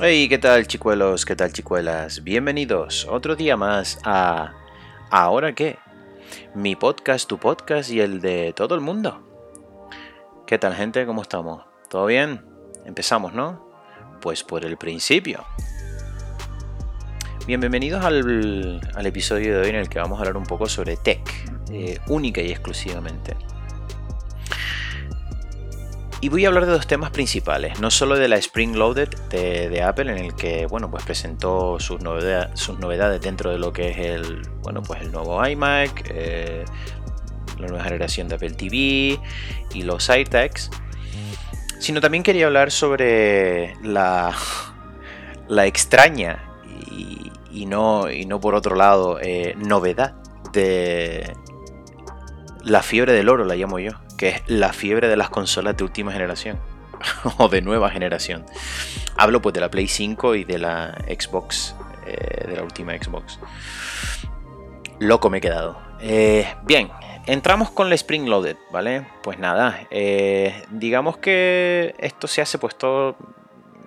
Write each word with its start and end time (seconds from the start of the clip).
Hey, 0.00 0.26
¿qué 0.26 0.38
tal 0.38 0.66
chicuelos? 0.66 1.26
¿Qué 1.26 1.36
tal 1.36 1.52
chicuelas? 1.52 2.24
Bienvenidos 2.24 3.06
otro 3.10 3.36
día 3.36 3.58
más 3.58 3.98
a 4.04 4.54
¿Ahora 5.10 5.54
qué? 5.54 5.78
Mi 6.54 6.76
podcast, 6.76 7.28
tu 7.28 7.36
podcast 7.36 7.90
y 7.90 8.00
el 8.00 8.22
de 8.22 8.54
todo 8.56 8.74
el 8.74 8.80
mundo. 8.80 9.22
¿Qué 10.46 10.58
tal 10.58 10.74
gente? 10.74 11.04
¿Cómo 11.04 11.20
estamos? 11.20 11.66
¿Todo 11.90 12.06
bien? 12.06 12.42
Empezamos, 12.86 13.34
¿no? 13.34 13.68
Pues 14.22 14.42
por 14.42 14.64
el 14.64 14.78
principio. 14.78 15.44
Bienvenidos 17.46 18.02
al, 18.02 18.80
episodio 19.04 19.56
de 19.56 19.60
hoy 19.60 19.68
en 19.68 19.76
el 19.76 19.90
que 19.90 19.98
vamos 19.98 20.18
a 20.18 20.22
hablar 20.22 20.38
un 20.38 20.46
poco 20.46 20.70
sobre 20.70 20.96
tech, 20.96 21.20
eh, 21.70 21.98
única 22.06 22.40
y 22.40 22.50
exclusivamente. 22.50 23.36
Y 26.22 26.28
voy 26.28 26.44
a 26.44 26.48
hablar 26.48 26.66
de 26.66 26.72
dos 26.72 26.86
temas 26.86 27.10
principales, 27.10 27.80
no 27.80 27.90
solo 27.90 28.14
de 28.14 28.28
la 28.28 28.36
Spring 28.36 28.76
Loaded 28.76 29.08
de, 29.28 29.82
Apple, 29.82 30.12
en 30.12 30.18
el 30.18 30.36
que 30.36 30.66
bueno, 30.66 30.88
pues 30.88 31.02
presentó 31.02 31.80
sus, 31.80 32.00
novedades 32.00 33.20
dentro 33.20 33.50
de 33.50 33.58
lo 33.58 33.72
que 33.72 33.88
es 33.88 33.98
el, 33.98 34.48
bueno, 34.62 34.84
pues 34.84 35.00
el 35.00 35.10
nuevo 35.10 35.44
iMac, 35.44 36.12
eh, 36.14 36.64
la 37.58 37.66
nueva 37.66 37.82
generación 37.82 38.28
de 38.28 38.36
Apple 38.36 38.52
TV 38.52 39.18
y 39.74 39.82
los 39.82 40.08
iTags, 40.16 40.70
sino 41.80 42.00
también 42.00 42.22
quería 42.22 42.46
hablar 42.46 42.70
sobre 42.70 43.74
la, 43.82 44.32
la 45.48 45.66
extraña 45.66 46.38
y, 47.50 47.66
no, 47.66 48.08
y 48.08 48.26
no 48.26 48.40
por 48.40 48.54
otro 48.54 48.76
lado 48.76 49.18
eh, 49.20 49.56
novedad 49.58 50.14
de 50.52 51.32
la 52.62 52.80
fiebre 52.80 53.12
del 53.12 53.28
oro, 53.28 53.44
la 53.44 53.56
llamo 53.56 53.80
yo 53.80 53.90
que 54.22 54.28
es 54.28 54.42
la 54.46 54.72
fiebre 54.72 55.08
de 55.08 55.16
las 55.16 55.30
consolas 55.30 55.76
de 55.76 55.82
última 55.82 56.12
generación 56.12 56.60
o 57.38 57.48
de 57.48 57.60
nueva 57.60 57.90
generación. 57.90 58.46
Hablo 59.16 59.42
pues 59.42 59.52
de 59.52 59.60
la 59.60 59.68
Play 59.68 59.88
5 59.88 60.36
y 60.36 60.44
de 60.44 60.58
la 60.58 60.94
Xbox, 61.08 61.74
eh, 62.06 62.46
de 62.46 62.54
la 62.54 62.62
última 62.62 62.92
Xbox. 62.96 63.40
Loco 65.00 65.28
me 65.28 65.38
he 65.38 65.40
quedado. 65.40 65.76
Eh, 66.00 66.46
bien, 66.62 66.88
entramos 67.26 67.72
con 67.72 67.88
la 67.88 67.96
Spring 67.96 68.28
Loaded, 68.28 68.56
¿vale? 68.70 69.04
Pues 69.24 69.40
nada, 69.40 69.88
eh, 69.90 70.66
digamos 70.70 71.16
que 71.16 71.96
esto 71.98 72.28
se 72.28 72.42
hace 72.42 72.58
pues 72.58 72.76
todo... 72.76 73.16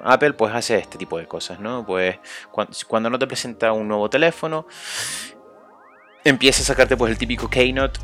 Apple 0.04 0.34
pues 0.34 0.54
hace 0.54 0.78
este 0.78 0.98
tipo 0.98 1.18
de 1.18 1.28
cosas, 1.28 1.62
¿no? 1.62 1.86
Pues 1.86 2.20
cuando, 2.88 3.10
no 3.10 3.18
te 3.18 3.26
presenta 3.26 3.72
un 3.72 3.88
nuevo 3.88 4.10
teléfono, 4.10 4.68
empieza 6.26 6.62
a 6.62 6.66
sacarte 6.66 6.98
pues 6.98 7.10
el 7.10 7.18
típico 7.18 7.50
Keynote 7.50 8.02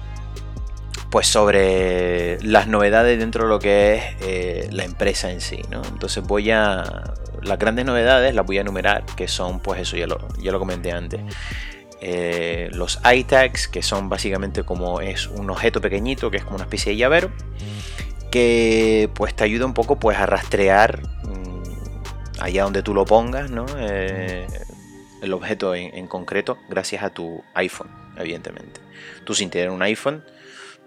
pues 1.12 1.28
sobre 1.28 2.42
las 2.42 2.68
novedades 2.68 3.20
dentro 3.20 3.44
de 3.44 3.50
lo 3.50 3.60
que 3.60 3.96
es 3.96 4.04
eh, 4.22 4.70
la 4.72 4.86
empresa 4.86 5.30
en 5.30 5.42
sí, 5.42 5.62
¿no? 5.70 5.82
Entonces 5.84 6.24
voy 6.24 6.52
a... 6.52 7.14
Las 7.44 7.60
grandes 7.60 7.86
novedades 7.86 8.34
las 8.34 8.46
voy 8.46 8.60
a 8.60 8.62
enumerar, 8.62 9.04
que 9.18 9.28
son, 9.28 9.60
pues 9.60 9.82
eso 9.82 9.98
ya 9.98 10.08
lo, 10.08 10.26
ya 10.38 10.54
lo 10.54 10.60
comenté 10.60 10.94
antes. 10.94 11.20
Eh, 12.00 12.70
los 12.72 13.00
iTags, 13.14 13.68
que 13.68 13.84
son 13.84 14.08
básicamente 14.08 14.64
como 14.64 15.02
es 15.02 15.28
un 15.28 15.50
objeto 15.50 15.82
pequeñito, 15.82 16.32
que 16.32 16.38
es 16.38 16.44
como 16.46 16.56
una 16.56 16.64
especie 16.64 16.94
de 16.94 16.98
llavero, 16.98 17.30
que 18.32 19.10
pues 19.14 19.36
te 19.36 19.44
ayuda 19.44 19.66
un 19.66 19.74
poco 19.74 20.00
pues 20.00 20.18
a 20.18 20.26
rastrear 20.26 21.02
mm, 21.24 21.64
allá 22.40 22.64
donde 22.64 22.84
tú 22.84 22.94
lo 22.94 23.04
pongas, 23.04 23.52
¿no? 23.52 23.66
Eh, 23.78 24.48
el 25.22 25.34
objeto 25.34 25.76
en, 25.76 25.94
en 25.94 26.08
concreto, 26.08 26.58
gracias 26.70 27.04
a 27.04 27.10
tu 27.10 27.44
iPhone, 27.54 27.90
evidentemente. 28.18 28.80
Tú 29.26 29.34
sin 29.34 29.50
tener 29.50 29.72
un 29.72 29.82
iPhone, 29.82 30.24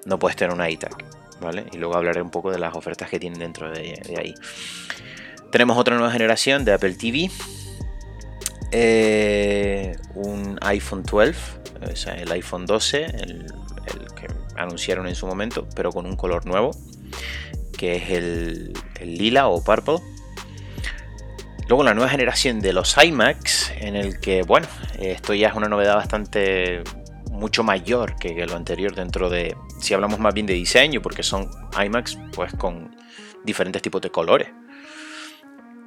no 0.04 0.18
puedes 0.18 0.36
tener 0.36 0.54
una 0.54 0.68
iTag, 0.70 0.96
¿vale? 1.40 1.66
Y 1.72 1.78
luego 1.78 1.96
hablaré 1.96 2.22
un 2.22 2.30
poco 2.30 2.50
de 2.50 2.58
las 2.58 2.74
ofertas 2.74 3.08
que 3.08 3.18
tienen 3.18 3.38
dentro 3.38 3.70
de, 3.70 4.00
ahí. 4.18 4.34
Tenemos 5.50 5.76
otra 5.78 5.96
nueva 5.96 6.12
generación 6.12 6.64
de 6.64 6.72
Apple 6.72 6.94
TV, 6.94 7.30
eh, 8.72 9.96
un 10.14 10.58
iPhone 10.62 11.02
12, 11.04 11.34
o 11.92 11.96
sea, 11.96 12.14
el 12.14 12.30
iPhone 12.32 12.66
12, 12.66 13.04
el, 13.04 13.46
que 14.16 14.26
anunciaron 14.56 15.06
en 15.06 15.14
su 15.14 15.26
momento, 15.26 15.68
pero 15.76 15.92
con 15.92 16.06
un 16.06 16.16
color 16.16 16.46
nuevo, 16.46 16.72
que 17.76 17.96
es 17.96 18.10
el, 18.10 18.72
el 19.00 19.16
lila 19.16 19.48
o 19.48 19.62
purple. 19.62 19.98
Luego 21.68 21.82
la 21.82 21.94
nueva 21.94 22.10
generación 22.10 22.60
de 22.60 22.72
los 22.74 22.96
iMacs, 23.02 23.72
en 23.78 23.96
el 23.96 24.20
que, 24.20 24.42
bueno, 24.42 24.66
esto 24.98 25.32
ya 25.32 25.48
es 25.48 25.54
una 25.54 25.68
novedad 25.68 25.94
bastante 25.94 26.82
mucho 27.34 27.62
mayor 27.64 28.16
que 28.16 28.46
lo 28.46 28.56
anterior 28.56 28.94
dentro 28.94 29.28
de, 29.28 29.56
si 29.80 29.92
hablamos 29.92 30.18
más 30.18 30.32
bien 30.32 30.46
de 30.46 30.54
diseño, 30.54 31.02
porque 31.02 31.22
son 31.22 31.50
iMacs 31.84 32.18
pues 32.32 32.52
con 32.54 32.94
diferentes 33.44 33.82
tipos 33.82 34.00
de 34.00 34.10
colores. 34.10 34.48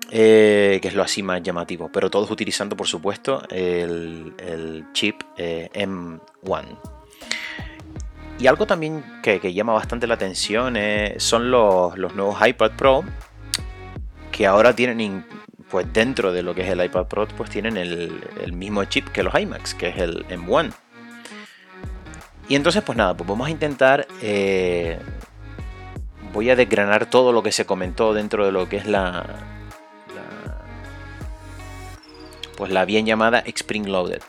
Eh, 0.09 0.79
que 0.81 0.87
es 0.87 0.93
lo 0.93 1.03
así 1.03 1.21
más 1.21 1.43
llamativo, 1.43 1.89
pero 1.91 2.09
todos 2.09 2.31
utilizando 2.31 2.77
por 2.77 2.87
supuesto 2.87 3.43
el, 3.49 4.85
chip 4.93 5.21
eh, 5.35 5.69
M1. 5.73 6.79
Y 8.39 8.47
algo 8.47 8.65
también 8.65 9.03
que, 9.21 9.53
llama 9.53 9.73
bastante 9.73 10.07
la 10.07 10.13
atención 10.13 10.77
eh, 10.77 11.15
son 11.17 11.51
los, 11.51 11.97
nuevos 11.97 12.37
iPad 12.45 12.71
Pro, 12.77 13.03
que 14.31 14.47
ahora 14.47 14.73
tienen, 14.73 15.25
pues 15.69 15.91
dentro 15.91 16.31
de 16.31 16.41
lo 16.41 16.55
que 16.55 16.61
es 16.61 16.69
el 16.69 16.81
iPad 16.85 17.07
Pro, 17.07 17.27
pues 17.35 17.49
tienen 17.49 17.75
el, 17.75 18.21
el 18.41 18.53
mismo 18.53 18.85
chip 18.85 19.09
que 19.09 19.23
los 19.23 19.37
iMacs, 19.37 19.73
que 19.73 19.89
es 19.89 19.97
el 19.97 20.25
M1. 20.27 20.73
Y 22.49 22.55
entonces, 22.55 22.81
pues 22.83 22.97
nada, 22.97 23.15
pues 23.15 23.27
vamos 23.27 23.47
a 23.47 23.51
intentar. 23.51 24.07
Eh, 24.21 24.99
voy 26.33 26.49
a 26.49 26.55
desgranar 26.55 27.09
todo 27.09 27.31
lo 27.31 27.43
que 27.43 27.51
se 27.51 27.65
comentó 27.65 28.13
dentro 28.13 28.45
de 28.45 28.51
lo 28.51 28.69
que 28.69 28.77
es 28.77 28.85
la. 28.87 29.25
pues 32.57 32.71
la 32.71 32.85
bien 32.85 33.05
llamada 33.05 33.43
Spring 33.45 33.87
Loaded. 33.87 34.21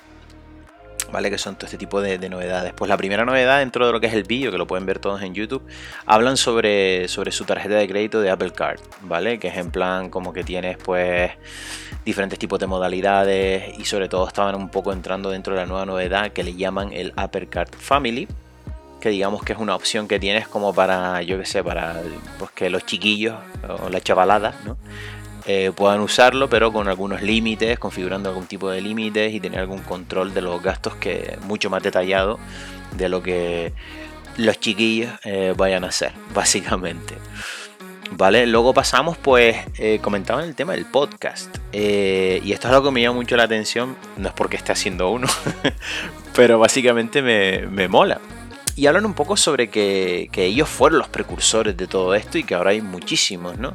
¿Vale? 1.13 1.31
Que 1.31 1.39
son 1.39 1.57
todo 1.57 1.67
este 1.67 1.79
tipo 1.79 2.01
de, 2.01 2.19
novedades. 2.29 2.75
Pues 2.75 2.89
la 2.89 2.97
primera 2.97 3.25
novedad 3.25 3.61
dentro 3.61 3.87
de 3.87 3.93
lo 3.93 4.01
que 4.01 4.09
es 4.09 4.15
el 4.15 4.25
vídeo, 4.25 4.51
que 4.51 4.59
lo 4.59 4.67
pueden 4.67 4.85
ver 4.85 4.99
todos 4.99 5.23
en 5.23 5.35
YouTube, 5.35 5.63
hablan 6.05 6.37
sobre, 6.37 7.09
sobre 7.09 7.33
su 7.33 7.45
tarjeta 7.45 7.77
de 7.77 7.89
crédito 7.89 8.21
de 8.21 8.31
Apple 8.31 8.53
Card, 8.53 8.81
¿vale? 9.03 9.39
Que 9.39 9.49
es 9.49 9.57
en 9.57 9.71
plan 9.71 10.11
como 10.11 10.33
que 10.33 10.45
tienes 10.45 10.77
pues 10.77 11.31
diferentes 12.05 12.39
tipos 12.39 12.59
de 12.59 12.67
modalidades 12.67 13.79
y 13.79 13.85
sobre 13.85 14.09
todo 14.09 14.27
estaban 14.27 14.55
un 14.55 14.69
poco 14.69 14.93
entrando 14.93 15.31
dentro 15.31 15.55
de 15.55 15.61
la 15.61 15.67
nueva 15.67 15.87
novedad 15.87 16.33
que 16.33 16.43
le 16.43 16.55
llaman 16.55 16.93
el 16.93 17.15
Card 17.51 17.71
Family, 17.77 18.29
que 19.01 19.11
digamos 19.11 19.43
que 19.43 19.53
es 19.53 19.59
una 19.59 19.75
opción 19.75 20.09
que 20.09 20.19
tienes 20.19 20.49
como 20.49 20.75
para, 20.75 21.23
yo 21.23 21.39
que 21.39 21.47
sé, 21.47 21.63
para 21.63 22.03
pues, 22.39 22.51
que 22.53 22.71
los 22.71 22.85
chiquillos 22.85 23.37
o 23.69 23.89
la 23.89 24.01
chavalada 24.01 24.55
¿no? 24.65 24.77
Eh, 25.51 25.73
puedan 25.75 26.01
usarlo, 26.01 26.51
pero 26.51 26.75
con 26.75 26.89
algunos 26.89 27.23
límites, 27.23 27.79
configurando 27.79 28.29
algún 28.29 28.47
tipo 28.47 28.69
de 28.69 28.83
límites 28.83 29.33
y 29.33 29.41
tener 29.41 29.61
algún 29.61 29.79
control 29.79 30.35
de 30.35 30.43
los 30.43 30.63
gastos 30.63 30.95
que 30.97 31.39
mucho 31.47 31.71
más 31.71 31.83
detallado 31.83 32.39
de 32.95 33.09
lo 33.09 33.23
que 33.23 33.73
los 34.37 34.61
chiquillos 34.61 35.11
eh, 35.25 35.55
vayan 35.57 35.85
a 35.85 35.89
hacer, 35.89 36.13
básicamente. 36.35 37.15
¿Vale? 38.11 38.47
Luego 38.47 38.75
pasamos, 38.75 39.17
pues, 39.17 39.57
eh, 39.79 40.01
comentaban 40.03 40.45
el 40.45 40.55
tema 40.55 40.73
del 40.75 40.85
podcast. 40.85 41.57
Y 41.73 42.53
esto 42.53 42.69
es 42.69 42.75
algo 42.75 42.89
que 42.89 42.91
me 42.91 43.01
llama 43.01 43.17
mucho 43.17 43.37
la 43.37 43.45
atención. 43.45 43.97
No 44.19 44.29
es 44.29 44.35
porque 44.35 44.57
esté 44.57 44.73
haciendo 44.73 45.11
uno, 45.11 45.29
pero 46.37 46.59
básicamente 46.59 47.23
me, 47.23 47.89
mola. 47.89 48.21
Y 48.79 48.87
hablan 48.87 49.05
un 49.07 49.15
poco 49.15 49.37
sobre 49.37 49.69
que, 49.69 50.31
ellos 50.37 50.69
fueron 50.69 51.01
los 51.01 51.09
precursores 51.09 51.77
de 51.77 51.87
todo 51.87 52.15
esto 52.15 52.39
y 52.39 52.45
que 52.45 52.55
ahora 52.55 52.71
hay 52.71 52.81
muchísimos, 52.81 53.59
¿no? 53.59 53.75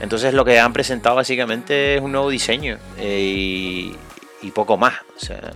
Entonces 0.00 0.32
lo 0.34 0.44
que 0.44 0.60
han 0.60 0.72
presentado 0.72 1.16
básicamente 1.16 1.96
es 1.96 2.00
un 2.00 2.12
nuevo 2.12 2.30
diseño 2.30 2.78
eh, 2.98 3.92
y, 4.42 4.50
poco 4.52 4.76
más. 4.76 4.94
O 5.16 5.18
sea, 5.18 5.52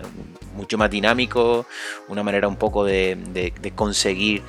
mucho 0.57 0.77
más 0.77 0.91
dinámico, 0.91 1.67
una 2.09 2.25
manera 2.25 2.49
un 2.49 2.57
poco 2.57 2.85
de, 2.85 3.53
conseguir 3.77 4.43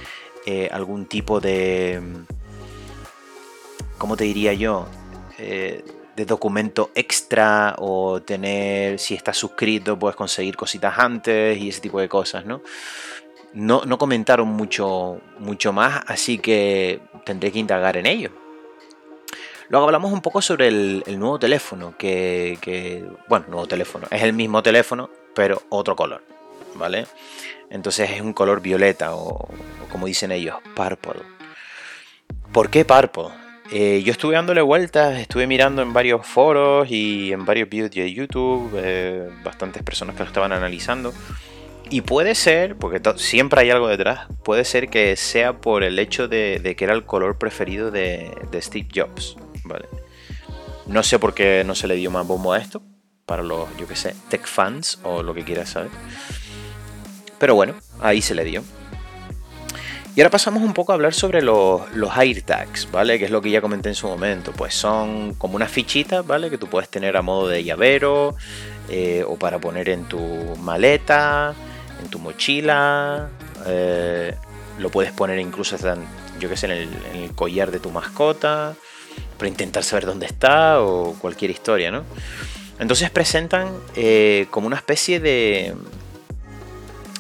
algún 0.72 1.06
tipo 1.06 1.40
de 1.40 2.02
¿cómo 4.00 4.18
te 4.18 4.24
diría 4.24 4.54
yo? 4.54 4.88
Eh, 5.38 5.86
de 6.16 6.26
documento 6.26 6.90
extra 6.96 7.76
o 7.78 8.20
tener, 8.24 8.98
si 8.98 9.14
estás 9.14 9.38
suscrito, 9.38 9.98
puedes 9.98 10.16
conseguir 10.16 10.58
cositas 10.58 10.98
antes 10.98 11.56
y 11.60 11.70
ese 11.70 11.82
tipo 11.82 12.00
de 12.00 12.10
cosas, 12.10 12.44
¿no? 12.44 12.64
No, 13.54 13.82
comentaron 13.98 14.48
mucho, 14.48 15.20
mucho 15.40 15.74
más, 15.74 16.02
así 16.08 16.38
que 16.38 17.02
tendré 17.26 17.52
que 17.52 17.60
indagar 17.60 17.98
en 17.98 18.06
ello. 18.06 18.32
Luego 19.70 19.86
hablamos 19.86 20.12
un 20.12 20.22
poco 20.22 20.42
sobre 20.42 20.68
el, 20.68 21.04
nuevo 21.20 21.40
teléfono, 21.40 21.96
que, 21.98 23.06
bueno, 23.28 23.46
nuevo 23.48 23.68
teléfono, 23.68 24.08
es 24.12 24.22
el 24.24 24.34
mismo 24.34 24.62
teléfono, 24.64 25.10
pero 25.34 25.62
otro 25.70 25.96
color, 25.96 26.24
¿vale? 26.76 27.08
Entonces 27.70 28.10
es 28.12 28.22
un 28.22 28.34
color 28.34 28.62
violeta 28.62 29.16
o, 29.16 29.30
o 29.30 29.88
como 29.90 30.08
dicen 30.08 30.32
ellos, 30.32 30.56
purple. 30.76 31.22
¿Por 32.52 32.70
qué 32.70 32.84
purple? 32.84 33.42
Eh, 33.74 34.04
yo 34.04 34.12
estuve 34.12 34.34
dándole 34.36 34.62
vueltas, 34.62 35.18
estuve 35.18 35.48
mirando 35.48 35.82
en 35.82 35.94
varios 35.94 36.26
foros 36.28 36.92
y 36.92 37.32
en 37.32 37.46
varios 37.46 37.70
vídeos 37.70 37.90
de 37.92 38.14
YouTube, 38.14 38.70
eh, 38.76 39.30
bastantes 39.46 39.82
personas 39.82 40.14
que 40.18 40.24
lo 40.24 40.28
estaban 40.28 40.52
analizando. 40.52 41.14
Y 41.92 42.00
puede 42.00 42.36
ser, 42.36 42.78
porque 42.78 43.02
siempre 43.18 43.60
hay 43.60 43.70
algo 43.70 43.90
detrás, 43.90 44.22
puede 44.46 44.64
ser 44.64 44.88
que 44.88 45.18
sea 45.18 45.58
por 45.58 45.84
el 45.84 46.00
hecho 46.00 46.30
de, 46.30 46.74
que 46.78 46.86
era 46.86 46.94
el 46.94 47.04
color 47.04 47.38
preferido 47.38 47.92
de, 47.92 48.32
Steve 48.62 48.88
Jobs, 48.96 49.36
¿vale? 49.66 49.90
No 50.88 51.04
sé 51.04 51.20
por 51.20 51.34
qué 51.34 51.64
no 51.66 51.76
se 51.76 51.90
le 51.90 51.96
dio 51.96 52.10
más 52.10 52.26
bombo 52.26 52.54
a 52.54 52.60
esto, 52.60 52.82
para 53.26 53.44
los, 53.44 53.68
yo 53.76 53.90
que 53.90 53.98
sé, 53.98 54.16
tech 54.30 54.46
fans 54.46 55.00
o 55.04 55.22
lo 55.22 55.34
que 55.34 55.44
quieras 55.44 55.72
saber. 55.72 55.90
Pero 57.38 57.56
bueno, 57.56 57.76
ahí 58.00 58.22
se 58.22 58.36
le 58.36 58.46
dio. 58.46 58.64
Y 60.16 60.22
ahora 60.22 60.30
pasamos 60.30 60.64
un 60.64 60.74
poco 60.74 60.94
a 60.94 60.96
hablar 60.96 61.14
sobre 61.14 61.42
los, 61.42 61.94
los 61.94 62.16
AirTags, 62.16 62.90
¿vale? 62.90 63.20
Que 63.20 63.26
es 63.26 63.32
lo 63.32 63.42
que 63.42 63.52
ya 63.52 63.60
comenté 63.60 63.90
en 63.90 63.96
su 63.96 64.08
momento. 64.08 64.54
Pues 64.54 64.74
son 64.74 65.34
como 65.34 65.58
unas 65.58 65.72
fichitas, 65.72 66.26
¿vale? 66.26 66.50
Que 66.50 66.58
tú 66.58 66.68
puedes 66.68 66.88
tener 66.88 67.18
a 67.18 67.22
modo 67.22 67.50
de 67.50 67.66
llavero 67.66 68.36
eh, 68.90 69.26
o 69.28 69.36
para 69.36 69.60
poner 69.60 69.90
en 69.90 70.06
tu 70.06 70.20
maleta, 70.60 71.54
en 72.02 72.10
tu 72.10 72.20
mochila. 72.20 73.30
Eh, 73.66 74.36
lo 74.80 74.90
puedes 74.90 75.12
poner 75.12 75.40
incluso, 75.40 75.78
yo 76.40 76.50
que 76.50 76.58
sé, 76.58 76.66
en 76.66 76.72
el, 76.72 77.36
collar 77.36 77.72
de 77.72 77.80
tu 77.80 77.92
mascota 77.92 78.76
para 79.38 79.48
intentar 79.48 79.84
saber 79.84 80.06
dónde 80.06 80.26
está 80.26 80.82
o 80.82 81.14
cualquier 81.14 81.52
historia, 81.52 81.92
¿no? 81.92 82.04
Entonces 82.80 83.10
presentan 83.10 83.70
eh, 83.96 84.48
como 84.50 84.68
una 84.68 84.76
especie 84.76 85.20
de 85.20 85.76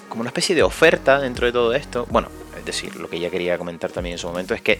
como 0.09 0.21
una 0.21 0.29
especie 0.29 0.55
de 0.55 0.63
oferta 0.63 1.19
dentro 1.19 1.45
de 1.45 1.51
todo 1.53 1.73
esto. 1.73 2.05
Bueno, 2.09 2.29
es 2.57 2.65
decir, 2.65 2.95
lo 2.97 3.09
que 3.09 3.19
ya 3.19 3.29
quería 3.29 3.57
comentar 3.57 3.91
también 3.91 4.13
en 4.13 4.19
su 4.19 4.27
momento 4.27 4.53
es 4.53 4.61
que 4.61 4.79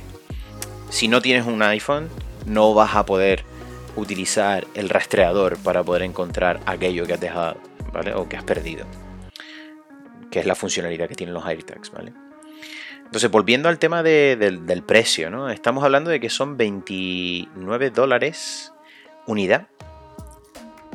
si 0.90 1.08
no 1.08 1.22
tienes 1.22 1.46
un 1.46 1.62
iPhone, 1.62 2.10
no 2.46 2.74
vas 2.74 2.96
a 2.96 3.06
poder 3.06 3.46
utilizar 3.96 4.68
el 4.74 4.90
rastreador 4.90 5.58
para 5.58 5.84
poder 5.84 6.02
encontrar 6.02 6.60
aquello 6.66 7.06
que 7.06 7.14
has 7.14 7.20
dejado, 7.22 7.58
¿vale? 7.94 8.14
O 8.14 8.28
que 8.28 8.38
has 8.38 8.44
perdido. 8.44 8.86
Que 10.32 10.40
es 10.40 10.46
la 10.46 10.56
funcionalidad 10.56 11.08
que 11.08 11.16
tienen 11.16 11.34
los 11.34 11.46
AirTags, 11.46 11.92
¿vale? 11.92 12.14
Entonces, 13.06 13.30
volviendo 13.30 13.68
al 13.68 13.78
tema 13.78 14.02
del 14.02 14.84
precio, 14.88 15.30
¿no? 15.30 15.50
Estamos 15.50 15.84
hablando 15.84 16.10
de 16.10 16.20
que 16.20 16.30
son 16.30 16.58
29 16.58 17.90
dólares 17.92 18.74
unidad 19.28 19.68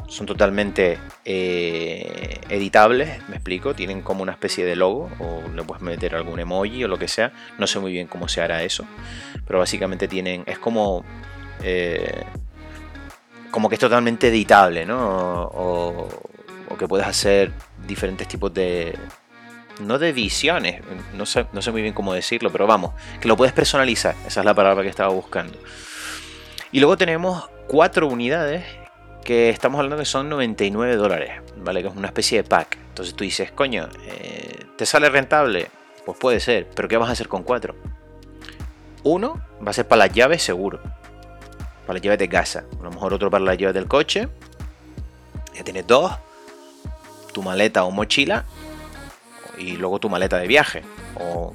son 0.08 0.26
totalmente 0.26 0.98
eh, 1.24 2.40
editables, 2.48 3.28
me 3.28 3.36
explico, 3.36 3.74
tienen 3.74 4.02
como 4.02 4.22
una 4.22 4.32
especie 4.32 4.64
de 4.64 4.76
logo 4.76 5.10
o 5.18 5.42
le 5.54 5.62
puedes 5.64 5.82
meter 5.82 6.14
algún 6.14 6.38
emoji 6.38 6.84
o 6.84 6.88
lo 6.88 6.98
que 6.98 7.08
sea, 7.08 7.32
no 7.58 7.66
sé 7.66 7.80
muy 7.80 7.92
bien 7.92 8.06
cómo 8.06 8.28
se 8.28 8.40
hará 8.40 8.62
eso, 8.62 8.84
pero 9.46 9.58
básicamente 9.58 10.06
tienen, 10.06 10.44
es 10.46 10.58
como, 10.58 11.04
eh, 11.62 12.24
como 13.50 13.68
que 13.68 13.74
es 13.74 13.80
totalmente 13.80 14.28
editable, 14.28 14.86
¿no? 14.86 15.50
O, 15.52 16.08
que 16.78 16.86
puedes 16.86 17.06
hacer 17.06 17.52
diferentes 17.86 18.28
tipos 18.28 18.52
de, 18.52 18.94
no 19.80 19.98
de 19.98 20.10
ediciones, 20.10 20.82
no 21.14 21.26
sé, 21.26 21.46
no 21.52 21.62
sé 21.62 21.70
muy 21.70 21.82
bien 21.82 21.94
cómo 21.94 22.14
decirlo, 22.14 22.50
pero 22.50 22.66
vamos, 22.66 22.92
que 23.20 23.28
lo 23.28 23.36
puedes 23.36 23.52
personalizar, 23.52 24.14
esa 24.26 24.40
es 24.40 24.46
la 24.46 24.54
palabra 24.54 24.82
que 24.82 24.88
estaba 24.88 25.10
buscando. 25.10 25.58
Y 26.72 26.80
luego 26.80 26.96
tenemos 26.96 27.48
cuatro 27.68 28.08
unidades 28.08 28.64
que 29.24 29.50
estamos 29.50 29.78
hablando 29.78 29.98
que 29.98 30.04
son 30.04 30.28
99 30.28 30.96
dólares, 30.96 31.42
¿vale? 31.56 31.82
Que 31.82 31.88
es 31.88 31.96
una 31.96 32.08
especie 32.08 32.42
de 32.42 32.48
pack. 32.48 32.78
Entonces 32.88 33.14
tú 33.14 33.24
dices, 33.24 33.50
coño, 33.50 33.88
eh, 34.04 34.64
¿te 34.76 34.86
sale 34.86 35.08
rentable? 35.10 35.68
Pues 36.04 36.16
puede 36.18 36.38
ser, 36.40 36.68
pero 36.74 36.88
¿qué 36.88 36.96
vas 36.96 37.08
a 37.08 37.12
hacer 37.12 37.28
con 37.28 37.42
cuatro? 37.42 37.74
Uno 39.02 39.42
va 39.64 39.70
a 39.70 39.72
ser 39.72 39.86
para 39.88 40.06
las 40.06 40.12
llaves 40.12 40.42
seguro, 40.42 40.80
para 41.86 41.94
las 41.94 42.02
llaves 42.02 42.18
de 42.18 42.28
casa. 42.28 42.64
A 42.80 42.82
lo 42.82 42.90
mejor 42.90 43.14
otro 43.14 43.30
para 43.30 43.44
las 43.44 43.58
llaves 43.58 43.74
del 43.74 43.88
coche. 43.88 44.28
Ya 45.54 45.64
tienes 45.64 45.86
dos, 45.86 46.12
tu 47.32 47.42
maleta 47.42 47.84
o 47.84 47.90
mochila 47.90 48.44
y 49.56 49.76
luego 49.76 49.98
tu 49.98 50.08
maleta 50.08 50.38
de 50.38 50.46
viaje. 50.46 50.82
O 51.18 51.52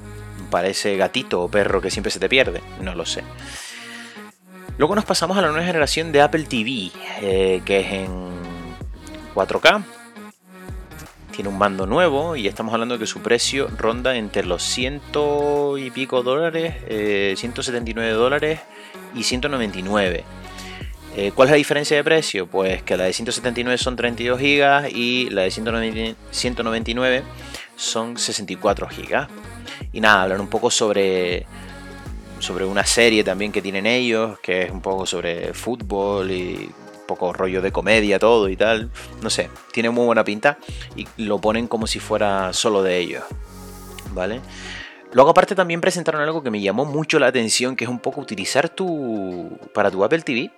para 0.50 0.68
ese 0.68 0.96
gatito 0.96 1.42
o 1.42 1.48
perro 1.48 1.80
que 1.80 1.90
siempre 1.90 2.10
se 2.10 2.20
te 2.20 2.28
pierde, 2.28 2.60
no 2.80 2.94
lo 2.94 3.06
sé. 3.06 3.24
Luego 4.78 4.94
nos 4.94 5.04
pasamos 5.04 5.36
a 5.36 5.42
la 5.42 5.48
nueva 5.48 5.64
generación 5.64 6.12
de 6.12 6.22
Apple 6.22 6.44
TV, 6.44 6.90
eh, 7.20 7.62
que 7.64 7.80
es 7.80 7.92
en 7.92 8.08
4K. 9.34 9.84
Tiene 11.32 11.48
un 11.48 11.58
mando 11.58 11.86
nuevo 11.86 12.36
y 12.36 12.46
estamos 12.46 12.72
hablando 12.74 12.94
de 12.94 13.00
que 13.00 13.06
su 13.06 13.20
precio 13.20 13.68
ronda 13.78 14.16
entre 14.16 14.44
los 14.44 14.62
ciento 14.62 15.78
y 15.78 15.90
pico 15.90 16.22
dólares, 16.22 16.74
179 17.38 18.10
eh, 18.10 18.12
dólares 18.12 18.60
y 19.14 19.22
199. 19.22 20.24
Eh, 21.14 21.32
¿Cuál 21.34 21.48
es 21.48 21.50
la 21.50 21.56
diferencia 21.56 21.96
de 21.96 22.04
precio? 22.04 22.46
Pues 22.46 22.82
que 22.82 22.96
la 22.96 23.04
de 23.04 23.12
179 23.12 23.76
son 23.76 23.96
32 23.96 24.40
GB 24.40 24.90
y 24.90 25.28
la 25.30 25.42
de 25.42 25.50
199 25.50 27.22
son 27.82 28.16
64 28.16 28.88
GB. 28.88 29.28
Y 29.92 30.00
nada, 30.00 30.22
hablar 30.22 30.40
un 30.40 30.48
poco 30.48 30.70
sobre 30.70 31.46
sobre 32.38 32.64
una 32.64 32.84
serie 32.84 33.22
también 33.22 33.52
que 33.52 33.62
tienen 33.62 33.86
ellos, 33.86 34.38
que 34.40 34.62
es 34.62 34.70
un 34.70 34.80
poco 34.80 35.06
sobre 35.06 35.54
fútbol 35.54 36.30
y 36.32 36.54
un 36.56 37.06
poco 37.06 37.32
rollo 37.32 37.62
de 37.62 37.70
comedia, 37.70 38.18
todo 38.18 38.48
y 38.48 38.56
tal. 38.56 38.90
No 39.20 39.30
sé, 39.30 39.48
tiene 39.72 39.90
muy 39.90 40.06
buena 40.06 40.24
pinta 40.24 40.58
y 40.96 41.06
lo 41.18 41.40
ponen 41.40 41.68
como 41.68 41.86
si 41.86 42.00
fuera 42.00 42.52
solo 42.52 42.82
de 42.82 42.98
ellos. 42.98 43.22
¿Vale? 44.12 44.40
Luego 45.12 45.30
aparte 45.30 45.54
también 45.54 45.80
presentaron 45.80 46.22
algo 46.22 46.42
que 46.42 46.50
me 46.50 46.60
llamó 46.60 46.84
mucho 46.84 47.18
la 47.18 47.28
atención, 47.28 47.76
que 47.76 47.84
es 47.84 47.90
un 47.90 48.00
poco 48.00 48.20
utilizar 48.20 48.68
tu... 48.68 49.56
para 49.72 49.90
tu 49.90 50.02
Apple 50.02 50.22
TV. 50.22 50.50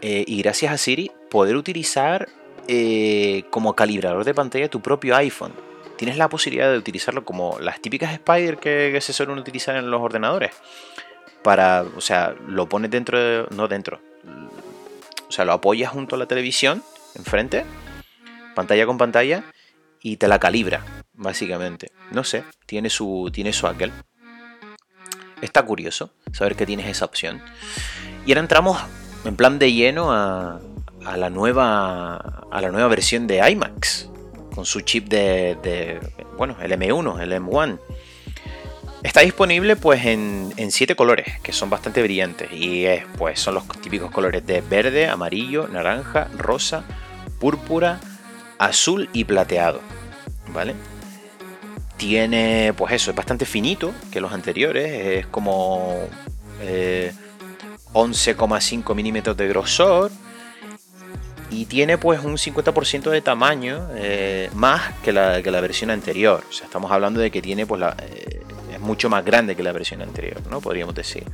Eh, 0.00 0.24
y 0.26 0.40
gracias 0.42 0.72
a 0.72 0.78
Siri 0.78 1.10
poder 1.30 1.56
utilizar 1.56 2.28
eh, 2.66 3.44
como 3.50 3.74
calibrador 3.74 4.24
de 4.24 4.32
pantalla 4.32 4.68
tu 4.68 4.80
propio 4.80 5.16
iPhone 5.16 5.67
tienes 5.98 6.16
la 6.16 6.30
posibilidad 6.30 6.70
de 6.70 6.78
utilizarlo 6.78 7.24
como 7.24 7.58
las 7.60 7.80
típicas 7.82 8.12
Spider 8.12 8.56
que, 8.56 8.98
se 9.02 9.12
suelen 9.12 9.36
utilizar 9.36 9.76
en 9.76 9.90
los 9.90 10.00
ordenadores. 10.00 10.52
Para, 11.42 11.84
o 11.94 12.00
sea, 12.00 12.34
lo 12.46 12.68
pones 12.68 12.90
dentro 12.90 13.18
de, 13.18 13.46
no 13.54 13.68
dentro, 13.68 14.00
o 15.28 15.32
sea, 15.32 15.44
lo 15.44 15.52
apoyas 15.52 15.92
junto 15.92 16.16
a 16.16 16.18
la 16.18 16.26
televisión, 16.26 16.82
enfrente, 17.14 17.64
pantalla 18.54 18.86
con 18.86 18.98
pantalla, 18.98 19.44
y 20.00 20.16
te 20.16 20.28
la 20.28 20.38
calibra, 20.38 20.84
básicamente. 21.12 21.92
No 22.10 22.24
sé, 22.24 22.44
tiene 22.66 22.90
su, 22.90 23.30
tiene 23.32 23.52
su 23.52 23.66
aquel. 23.66 23.92
Está 25.42 25.62
curioso 25.64 26.10
saber 26.32 26.56
que 26.56 26.66
tienes 26.66 26.86
esa 26.86 27.04
opción. 27.04 27.42
Y 28.26 28.32
ahora 28.32 28.40
entramos 28.40 28.78
en 29.24 29.36
plan 29.36 29.58
de 29.58 29.72
lleno 29.72 30.12
a, 30.12 30.60
a 31.04 31.16
la 31.16 31.30
nueva 31.30 32.16
a 32.50 32.60
la 32.60 32.70
nueva 32.70 32.88
versión 32.88 33.26
de 33.26 33.48
IMAX 33.48 34.08
con 34.58 34.66
su 34.66 34.80
chip 34.80 35.06
de, 35.06 36.00
bueno, 36.36 36.56
el 36.60 36.72
M1, 36.72 37.20
el 37.20 37.30
M1. 37.30 37.78
Está 39.04 39.20
disponible 39.20 39.76
pues 39.76 40.04
en, 40.04 40.52
siete 40.72 40.96
colores, 40.96 41.38
que 41.44 41.52
son 41.52 41.70
bastante 41.70 42.02
brillantes. 42.02 42.50
Y 42.52 42.84
es, 42.84 43.04
pues 43.16 43.38
son 43.38 43.54
los 43.54 43.68
típicos 43.80 44.10
colores 44.10 44.44
de 44.44 44.60
verde, 44.60 45.06
amarillo, 45.06 45.68
naranja, 45.68 46.26
rosa, 46.36 46.82
púrpura, 47.38 48.00
azul 48.58 49.08
y 49.12 49.22
plateado. 49.26 49.80
¿Vale? 50.48 50.74
Tiene, 51.96 52.74
pues 52.76 52.94
eso, 52.94 53.12
es 53.12 53.16
bastante 53.16 53.44
finito 53.44 53.94
que 54.10 54.20
los 54.20 54.32
anteriores. 54.32 55.18
Es 55.18 55.26
como 55.28 55.94
11,5 57.92 58.90
eh, 58.90 58.94
milímetros 58.96 59.36
de 59.36 59.46
grosor 59.46 60.10
y 61.50 61.66
tiene 61.66 61.98
pues 61.98 62.22
un 62.22 62.36
50% 62.36 63.10
de 63.10 63.20
tamaño 63.20 63.88
eh, 63.94 64.50
más 64.54 64.94
que 65.02 65.12
la, 65.12 65.42
que 65.42 65.50
la, 65.50 65.60
versión 65.60 65.90
anterior. 65.90 66.44
O 66.48 66.52
sea, 66.52 66.66
estamos 66.66 66.92
hablando 66.92 67.20
de 67.20 67.30
que 67.30 67.40
tiene 67.40 67.66
pues 67.66 67.80
la, 67.80 67.96
eh, 68.02 68.42
es 68.72 68.80
mucho 68.80 69.08
más 69.08 69.24
grande 69.24 69.56
que 69.56 69.62
la 69.62 69.72
versión 69.72 70.02
anterior, 70.02 70.40
¿no? 70.50 70.60
Podríamos 70.60 70.94
decir. 70.94 71.24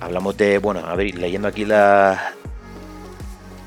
Hablamos 0.00 0.36
de, 0.36 0.58
bueno, 0.58 0.80
a 0.86 0.94
ver, 0.94 1.14
leyendo 1.14 1.48
aquí 1.48 1.64
las 1.64 2.20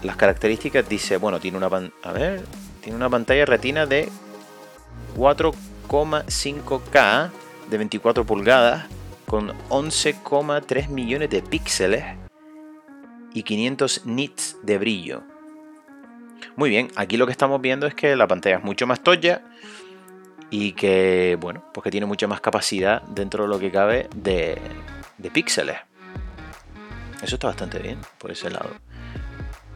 las 0.04 0.16
características, 0.16 0.88
dice, 0.88 1.18
bueno, 1.18 1.42
tiene 1.42 1.58
una, 1.58 1.68
a 2.04 2.14
ver, 2.14 2.46
tiene 2.82 2.96
una 2.96 3.10
pantalla 3.10 3.46
retina 3.46 3.86
de 3.86 4.08
4,5K 5.18 7.30
de 7.70 7.78
24 7.78 8.26
pulgadas 8.26 8.86
con 9.28 9.50
11,3 9.70 10.88
millones 10.88 11.30
de 11.30 11.42
píxeles 11.42 12.06
y 13.34 13.44
500 13.44 14.06
nits 14.06 14.58
de 14.64 14.78
brillo. 14.78 15.24
Muy 16.56 16.70
bien, 16.70 16.90
aquí 16.96 17.18
lo 17.18 17.26
que 17.26 17.32
estamos 17.32 17.62
viendo 17.62 17.88
es 17.88 17.94
que 17.94 18.16
la 18.16 18.28
pantalla 18.28 18.58
es 18.58 18.64
mucho 18.64 18.88
más 18.88 19.02
toya 19.02 19.42
y 20.50 20.74
que, 20.74 21.38
bueno, 21.40 21.64
pues 21.74 21.84
que 21.84 21.92
tiene 21.92 22.06
mucha 22.06 22.28
más 22.28 22.42
capacidad 22.42 23.02
dentro 23.04 23.44
de 23.44 23.50
lo 23.50 23.60
que 23.60 23.72
cabe 23.72 24.10
de, 24.16 24.58
de 25.18 25.32
píxeles. 25.32 25.78
Eso 27.22 27.36
está 27.36 27.48
bastante 27.48 27.80
bien 27.80 28.00
por 28.18 28.32
ese 28.32 28.50
lado. 28.50 28.70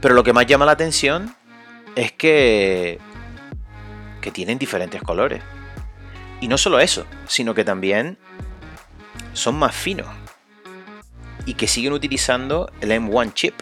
Pero 0.02 0.16
lo 0.16 0.24
que 0.24 0.34
más 0.34 0.46
llama 0.46 0.66
la 0.66 0.72
atención 0.74 1.36
es 1.96 2.12
que, 2.12 3.00
que 4.22 4.32
tienen 4.32 4.58
diferentes 4.58 5.02
colores. 5.02 5.42
Y 6.42 6.48
no 6.48 6.58
solo 6.58 6.80
eso, 6.80 7.06
sino 7.28 7.54
que 7.54 7.64
también 7.64 8.18
son 9.34 9.56
más 9.56 9.76
finos 9.76 10.23
y 11.46 11.56
que 11.56 11.68
siguen 11.68 11.94
utilizando 11.94 12.72
el 12.82 12.92
M1 12.92 13.34
chip. 13.34 13.54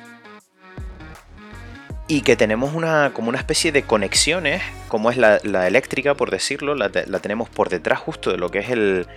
Y 2.07 2.21
que 2.21 2.35
tenemos 2.35 2.73
una, 2.73 3.13
como 3.13 3.29
una 3.29 3.38
especie 3.38 3.71
de 3.71 3.83
conexiones, 3.83 4.61
como 4.89 5.09
es 5.11 5.17
la, 5.17 5.38
eléctrica, 5.67 6.15
por 6.15 6.29
decirlo, 6.29 6.75
la, 6.75 6.89
tenemos 6.89 7.50
por 7.50 7.69
detrás 7.69 8.00
justo 8.00 8.31
de 8.31 8.38
lo 8.38 8.50
que 8.50 8.59
es 8.59 8.69
el, 8.69 9.07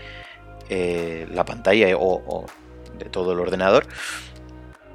eh, 0.69 1.27
la 1.31 1.45
pantalla 1.45 1.89
o, 1.99 2.47
de 2.99 3.07
todo 3.07 3.33
el 3.33 3.41
ordenador. 3.41 3.87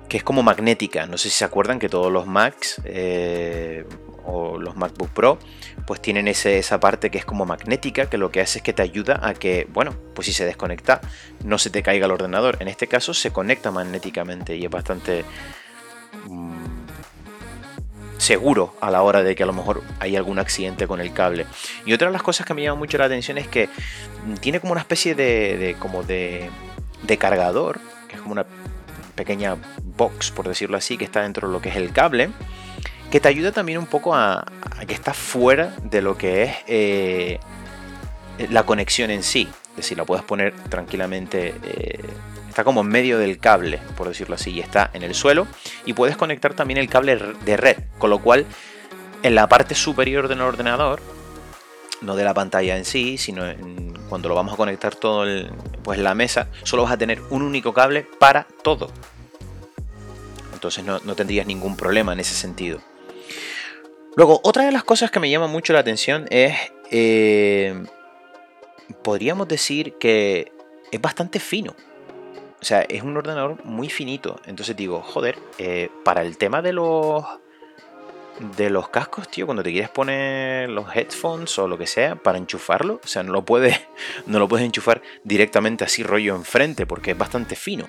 que 0.07 0.17
es 0.17 0.23
como 0.23 0.43
magnética. 0.43 1.05
No 1.07 1.17
sé 1.17 1.29
si 1.29 1.35
se 1.35 1.45
acuerdan 1.45 1.77
que 1.77 1.89
todos 1.89 2.11
los 2.11 2.25
Macs 2.25 2.81
eh, 2.85 3.85
o 4.25 4.57
los 4.57 4.75
MacBook 4.75 5.09
Pro 5.09 5.39
pues 5.85 6.01
tienen 6.01 6.27
esa 6.27 6.79
parte 6.79 7.09
que 7.09 7.17
es 7.17 7.25
como 7.25 7.45
magnética, 7.45 8.09
que 8.09 8.17
lo 8.17 8.31
que 8.31 8.41
hace 8.41 8.59
es 8.59 8.63
que 8.63 8.73
te 8.73 8.81
ayuda 8.81 9.19
a 9.21 9.33
que, 9.33 9.67
bueno, 9.71 9.95
pues 10.13 10.27
si 10.27 10.33
se 10.33 10.45
desconecta, 10.45 11.01
no 11.43 11.57
se 11.57 11.69
te 11.69 11.83
caiga 11.83 12.05
el 12.05 12.11
ordenador. 12.11 12.57
En 12.59 12.67
este 12.67 12.87
caso 12.87 13.13
se 13.13 13.31
conecta 13.31 13.71
magnéticamente 13.71 14.55
y 14.55 14.65
es 14.65 14.71
bastante 14.71 15.25
mm, 16.27 16.69
seguro 18.17 18.75
a 18.81 18.91
la 18.91 19.01
hora 19.01 19.23
de 19.23 19.35
que 19.35 19.43
a 19.43 19.45
lo 19.45 19.53
mejor 19.53 19.81
hay 19.99 20.15
algún 20.15 20.39
accidente 20.39 20.87
con 20.87 21.01
el 21.01 21.13
cable. 21.13 21.45
Y 21.85 21.93
otra 21.93 22.07
de 22.07 22.13
las 22.13 22.23
cosas 22.23 22.45
que 22.45 22.53
me 22.53 22.61
llama 22.61 22.79
mucho 22.79 22.97
la 22.97 23.05
atención 23.05 23.37
es 23.37 23.47
que 23.47 23.69
tiene 24.41 24.59
como 24.59 24.73
una 24.73 24.81
especie 24.81 25.15
de, 25.15 25.75
como 25.79 26.03
de, 26.03 26.49
de 27.03 27.17
cargador, 27.17 27.79
que 28.07 28.15
es 28.15 28.21
como 28.21 28.33
una 28.33 28.45
pequeña 29.15 29.57
box, 29.83 30.31
por 30.31 30.47
decirlo 30.47 30.77
así, 30.77 30.97
que 30.97 31.05
está 31.05 31.23
dentro 31.23 31.47
de 31.47 31.53
lo 31.53 31.61
que 31.61 31.69
es 31.69 31.75
el 31.75 31.91
cable, 31.91 32.29
que 33.11 33.19
te 33.19 33.27
ayuda 33.27 33.51
también 33.51 33.77
un 33.77 33.87
poco 33.87 34.15
a, 34.15 34.45
que 34.87 34.93
está 34.93 35.13
fuera 35.13 35.75
de 35.83 36.01
lo 36.01 36.17
que 36.17 36.43
es 36.43 36.55
eh, 36.67 37.39
la 38.49 38.63
conexión 38.63 39.09
en 39.11 39.23
sí. 39.23 39.49
Es 39.71 39.77
decir, 39.77 39.97
la 39.97 40.05
puedes 40.05 40.23
poner 40.25 40.53
tranquilamente, 40.69 41.55
eh, 41.63 41.99
está 42.49 42.63
como 42.63 42.81
en 42.81 42.87
medio 42.87 43.17
del 43.17 43.39
cable, 43.39 43.79
por 43.95 44.07
decirlo 44.07 44.35
así, 44.35 44.51
y 44.51 44.59
está 44.59 44.89
en 44.93 45.03
el 45.03 45.15
suelo. 45.15 45.47
Y 45.85 45.93
puedes 45.93 46.17
conectar 46.17 46.53
también 46.53 46.77
el 46.77 46.89
cable 46.89 47.17
de 47.45 47.57
red, 47.57 47.77
con 47.97 48.09
lo 48.09 48.19
cual 48.19 48.45
en 49.23 49.35
la 49.35 49.47
parte 49.47 49.75
superior 49.75 50.27
del 50.27 50.41
ordenador, 50.41 51.01
no 52.01 52.15
de 52.15 52.23
la 52.23 52.33
pantalla 52.33 52.77
en 52.77 52.85
sí, 52.85 53.17
sino 53.17 53.43
cuando 54.07 54.29
lo 54.29 54.35
vamos 54.35 54.53
a 54.53 54.57
conectar 54.57 54.95
todo 54.95 55.23
el, 55.23 55.51
pues 55.83 55.99
la 55.99 56.13
mesa, 56.13 56.47
solo 56.63 56.83
vas 56.83 56.93
a 56.93 56.97
tener 56.97 57.21
un 57.29 57.41
único 57.41 57.73
cable 57.73 58.05
para 58.19 58.47
todo. 58.63 58.91
Entonces 60.53 60.83
no, 60.83 60.99
tendrías 61.15 61.47
ningún 61.47 61.77
problema 61.77 62.13
en 62.13 62.19
ese 62.19 62.35
sentido. 62.35 62.81
Luego, 64.15 64.41
otra 64.43 64.65
de 64.65 64.71
las 64.71 64.83
cosas 64.83 65.11
que 65.11 65.19
me 65.19 65.29
llama 65.29 65.47
mucho 65.47 65.73
la 65.73 65.79
atención 65.79 66.25
es, 66.29 66.55
eh, 66.91 67.73
podríamos 69.03 69.47
decir 69.47 69.93
que 69.99 70.51
es 70.91 71.01
bastante 71.01 71.39
fino. 71.39 71.75
O 72.61 72.65
sea, 72.65 72.81
es 72.81 73.03
un 73.03 73.15
ordenador 73.15 73.63
muy 73.63 73.89
finito. 73.89 74.39
Entonces 74.45 74.75
digo, 74.75 75.01
joder, 75.01 75.37
eh, 75.57 75.89
para 76.03 76.23
el 76.23 76.37
tema 76.37 76.61
de 76.61 76.73
los 76.73 77.23
de 78.57 78.69
los 78.69 78.87
cascos, 78.89 79.29
tío, 79.29 79.45
cuando 79.45 79.63
te 79.63 79.71
quieres 79.71 79.89
poner 79.89 80.69
los 80.69 80.95
headphones 80.95 81.59
o 81.59 81.67
lo 81.67 81.77
que 81.77 81.87
sea 81.87 82.15
para 82.15 82.37
enchufarlo, 82.37 83.01
o 83.03 83.07
sea, 83.07 83.21
no 83.21 83.33
lo 83.33 83.43
puedes, 83.43 83.77
no 84.25 84.39
lo 84.39 84.47
puedes 84.47 84.65
enchufar 84.65 85.01
directamente 85.23 85.83
así 85.83 86.03
rollo 86.03 86.35
enfrente 86.35 86.85
porque 86.85 87.11
es 87.11 87.17
bastante 87.17 87.55
fino. 87.55 87.85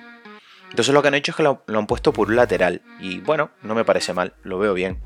Entonces 0.71 0.93
lo 0.93 1.01
que 1.01 1.09
han 1.09 1.15
hecho 1.15 1.31
es 1.31 1.35
que 1.35 1.43
lo, 1.43 1.63
han 1.67 1.85
puesto 1.85 2.13
por 2.13 2.29
un 2.29 2.37
lateral 2.37 2.81
y 2.99 3.19
bueno, 3.19 3.51
no 3.61 3.75
me 3.75 3.83
parece 3.83 4.13
mal, 4.13 4.33
lo 4.43 4.57
veo 4.57 4.73
bien. 4.73 4.99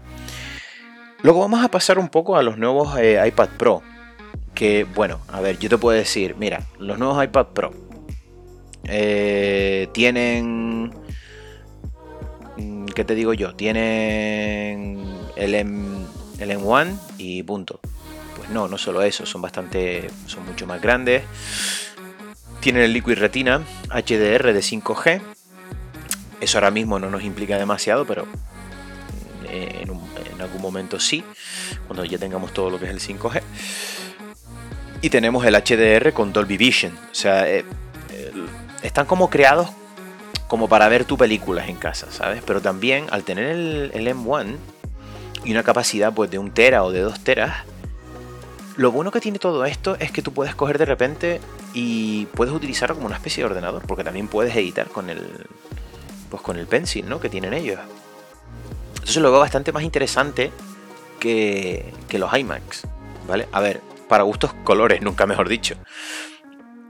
Luego 1.24 1.40
vamos 1.40 1.66
a 1.66 1.70
pasar 1.70 1.98
un 1.98 2.10
poco 2.10 2.38
a 2.38 2.44
los 2.44 2.60
nuevos 2.60 2.98
eh, 3.00 3.20
iPad 3.28 3.50
Pro. 3.58 3.82
Que 4.54 4.84
bueno, 4.84 5.20
a 5.28 5.42
ver, 5.42 5.58
yo 5.58 5.68
te 5.68 5.78
puedo 5.78 5.98
decir, 5.98 6.36
mira, 6.38 6.62
los 6.78 7.00
nuevos 7.00 7.22
iPad 7.24 7.48
Pro 7.48 7.72
eh, 8.84 9.88
tienen... 9.92 10.94
Mm, 12.58 12.86
¿Qué 12.86 13.04
te 13.04 13.16
digo 13.16 13.34
yo? 13.34 13.56
Tienen 13.56 15.04
el, 15.36 15.56
M, 15.56 16.06
el 16.38 16.52
M1 16.52 16.96
y 17.18 17.42
punto. 17.42 17.80
Pues 18.38 18.52
no, 18.52 18.68
no 18.68 18.78
solo 18.78 19.02
eso, 19.02 19.26
son 19.26 19.42
bastante, 19.42 20.10
son 20.28 20.46
mucho 20.46 20.68
más 20.68 20.80
grandes. 20.80 21.24
Tienen 22.60 22.84
el 22.84 22.94
Liquid 22.94 23.18
Retina 23.18 23.64
HDR 23.90 24.54
de 24.54 24.60
5G. 24.60 25.35
Eso 26.42 26.58
ahora 26.58 26.72
mismo 26.72 27.00
no 27.00 27.10
nos 27.10 27.24
implica 27.24 27.58
demasiado, 27.58 28.06
pero 28.06 28.26
eh, 29.50 29.86
en, 29.86 30.42
algún 30.42 30.62
momento 30.62 31.00
sí, 31.00 31.24
cuando 31.88 32.04
ya 32.06 32.18
tengamos 32.18 32.54
todo 32.54 32.70
lo 32.70 32.80
que 32.80 32.86
es 32.86 32.92
el 32.92 33.00
5G. 33.00 33.42
Y 35.02 35.10
tenemos 35.10 35.46
el 35.46 35.56
HDR 35.56 36.14
con 36.14 36.34
Dolby 36.34 36.58
Vision. 36.58 36.94
O 37.12 37.16
sea, 37.16 37.50
eh, 37.50 37.64
están 38.84 39.06
como 39.06 39.30
creados 39.30 39.70
como 40.48 40.70
para 40.70 40.88
ver 40.90 41.06
tu 41.06 41.18
películas 41.18 41.70
en 41.70 41.78
casa, 41.78 42.08
¿sabes? 42.12 42.44
Pero 42.46 42.62
también 42.62 43.08
al 43.10 43.24
tener 43.24 43.46
el, 43.46 43.92
el 43.94 44.08
M1 44.08 44.58
y 45.44 45.52
una 45.52 45.64
capacidad 45.64 46.14
pues 46.14 46.30
de 46.30 46.38
un 46.38 46.52
tera 46.52 46.84
o 46.84 46.92
de 46.92 47.02
dos 47.02 47.20
teras, 47.24 47.66
lo 48.78 48.92
bueno 48.92 49.12
que 49.12 49.22
tiene 49.22 49.40
todo 49.40 49.66
esto 49.66 49.96
es 50.00 50.12
que 50.12 50.22
tú 50.22 50.34
puedes 50.34 50.54
coger 50.54 50.78
de 50.78 50.86
repente 50.86 51.40
y 51.74 52.26
puedes 52.28 52.54
utilizarlo 52.54 52.96
como 52.96 53.08
una 53.08 53.16
especie 53.16 53.42
de 53.42 53.50
ordenador, 53.50 53.84
porque 53.88 54.04
también 54.04 54.28
puedes 54.28 54.56
editar 54.56 54.88
con 54.88 55.10
el 55.10 55.48
con 56.42 56.58
el 56.58 56.68
pencil, 56.68 57.08
¿no? 57.08 57.20
que 57.20 57.30
tienen 57.30 57.54
ellos. 57.54 57.80
Entonces 58.94 59.18
lo 59.18 59.32
veo 59.32 59.40
bastante 59.40 59.72
más 59.72 59.84
interesante 59.84 60.52
que, 61.20 61.94
que 62.08 62.20
los 62.20 62.36
iMacs, 62.36 62.88
¿vale? 63.28 63.48
A 63.52 63.62
ver, 63.62 63.82
para 64.08 64.24
gustos 64.24 64.54
colores, 64.64 65.02
nunca 65.02 65.26
mejor 65.26 65.48
dicho. 65.48 65.76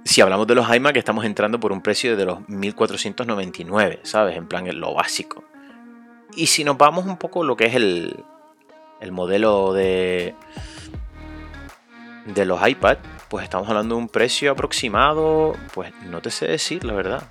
Si 0.04 0.22
hablamos 0.22 0.46
de 0.48 0.56
los 0.56 0.74
iMac, 0.74 0.96
estamos 0.98 1.26
entrando 1.26 1.60
por 1.60 1.72
un 1.72 1.82
precio 1.82 2.16
de 2.16 2.26
los 2.26 2.48
1499, 2.48 4.02
¿sabes? 4.04 4.38
En 4.38 4.48
plan, 4.48 4.68
lo 4.80 4.94
básico. 4.94 5.44
Y 6.36 6.48
si 6.48 6.64
nos 6.64 6.78
vamos 6.78 7.06
un 7.06 7.18
poco 7.18 7.44
lo 7.44 7.58
que 7.58 7.66
es 7.66 7.76
el, 7.76 8.24
el 9.02 9.12
modelo 9.12 9.74
de, 9.74 10.36
de 12.26 12.46
los 12.46 12.68
iPad, 12.68 12.98
pues 13.30 13.44
estamos 13.44 13.68
hablando 13.68 13.96
de 13.96 14.02
un 14.02 14.10
precio 14.10 14.52
aproximado, 14.52 15.56
pues 15.74 15.94
no 16.06 16.22
te 16.22 16.32
sé 16.32 16.48
decir 16.48 16.84
la 16.84 16.94
verdad. 16.94 17.24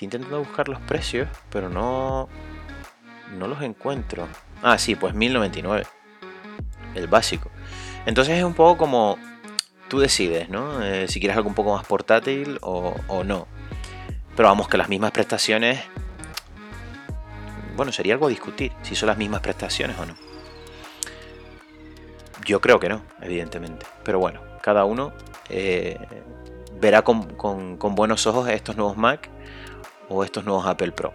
Estoy 0.00 0.06
intentando 0.06 0.38
buscar 0.38 0.66
los 0.66 0.80
precios, 0.80 1.28
pero 1.50 1.68
no, 1.68 2.26
no 3.36 3.46
los 3.46 3.60
encuentro. 3.60 4.26
Ah, 4.62 4.78
sí, 4.78 4.94
pues 4.94 5.12
1099. 5.12 5.86
El 6.94 7.06
básico. 7.06 7.50
Entonces 8.06 8.38
es 8.38 8.44
un 8.44 8.54
poco 8.54 8.78
como 8.78 9.18
tú 9.88 9.98
decides, 9.98 10.48
¿no? 10.48 10.82
Eh, 10.82 11.06
si 11.06 11.20
quieres 11.20 11.36
algo 11.36 11.50
un 11.50 11.54
poco 11.54 11.74
más 11.76 11.84
portátil 11.84 12.56
o, 12.62 12.94
no. 13.26 13.46
Pero 14.34 14.48
vamos, 14.48 14.68
que 14.68 14.78
las 14.78 14.88
mismas 14.88 15.10
prestaciones 15.10 15.82
bueno, 17.76 17.92
sería 17.92 18.14
algo 18.14 18.24
a 18.24 18.30
discutir, 18.30 18.72
si 18.80 18.96
son 18.96 19.08
las 19.08 19.18
mismas 19.18 19.42
prestaciones 19.42 19.98
o 19.98 20.06
no. 20.06 20.14
Yo 22.46 22.62
creo 22.62 22.80
que 22.80 22.88
no, 22.88 23.02
evidentemente. 23.20 23.84
Pero 24.02 24.18
bueno, 24.18 24.40
cada 24.62 24.86
uno 24.86 25.12
eh, 25.50 25.98
verá 26.80 27.02
con 27.02 27.36
buenos 27.94 28.26
ojos 28.26 28.48
estos 28.48 28.78
nuevos 28.78 28.96
Mac 28.96 29.28
o 30.10 30.22
estos 30.22 30.44
nuevos 30.44 30.66
Apple 30.66 30.92
Pro. 30.92 31.14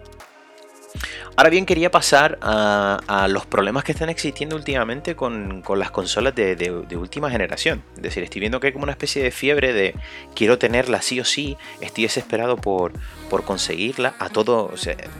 Ahora 1.38 1.50
bien, 1.50 1.66
quería 1.66 1.90
pasar 1.90 2.38
a, 2.40 3.26
los 3.28 3.44
problemas 3.44 3.84
que 3.84 3.92
están 3.92 4.08
existiendo 4.08 4.56
últimamente 4.56 5.16
con, 5.16 5.62
las 5.76 5.90
consolas 5.90 6.34
de, 6.34 6.96
última 6.96 7.30
generación. 7.30 7.82
Es 7.96 8.02
decir, 8.02 8.22
estoy 8.22 8.40
viendo 8.40 8.58
que 8.58 8.68
hay 8.68 8.72
como 8.72 8.84
una 8.84 8.92
especie 8.92 9.22
de 9.22 9.30
fiebre 9.30 9.74
de 9.74 9.94
quiero 10.34 10.58
tenerla 10.58 11.02
sí 11.02 11.20
o 11.20 11.26
sí, 11.26 11.58
estoy 11.82 12.04
desesperado 12.04 12.56
por, 12.56 12.94
por 13.28 13.44
conseguirla 13.44 14.14
a 14.18 14.30
todo, 14.30 14.72